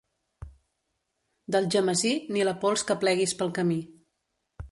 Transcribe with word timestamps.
D'Algemesí, 1.55 2.13
ni 2.37 2.47
la 2.49 2.55
pols 2.65 2.85
que 2.89 2.97
pleguis 3.05 3.35
pel 3.43 3.55
camí. 3.61 3.81